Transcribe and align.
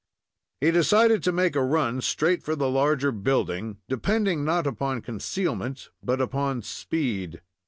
He 0.61 0.71
decided 0.71 1.21
to 1.21 1.31
make 1.31 1.55
a 1.55 1.61
run 1.63 2.01
straight 2.01 2.41
for 2.41 2.55
the 2.55 2.67
larger 2.71 3.11
building, 3.11 3.77
depending 3.87 4.43
not 4.43 4.65
upon 4.65 5.01
concealment 5.03 5.89
but 6.01 6.19
upon 6.19 6.63
speed. 6.63 7.39